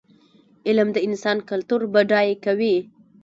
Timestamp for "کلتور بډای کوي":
1.49-2.75